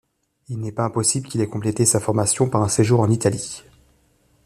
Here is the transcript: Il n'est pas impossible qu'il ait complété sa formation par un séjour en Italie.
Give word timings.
Il 0.49 0.57
n'est 0.59 0.71
pas 0.71 0.85
impossible 0.85 1.27
qu'il 1.27 1.41
ait 1.41 1.47
complété 1.47 1.85
sa 1.85 1.99
formation 1.99 2.49
par 2.49 2.63
un 2.63 2.67
séjour 2.69 3.01
en 3.01 3.09
Italie. 3.11 3.61